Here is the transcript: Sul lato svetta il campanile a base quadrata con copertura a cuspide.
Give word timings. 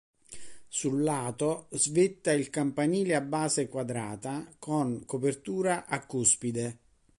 Sul 0.67 1.03
lato 1.03 1.67
svetta 1.73 2.31
il 2.31 2.49
campanile 2.49 3.13
a 3.13 3.21
base 3.21 3.69
quadrata 3.69 4.51
con 4.57 5.03
copertura 5.05 5.85
a 5.85 6.03
cuspide. 6.07 6.77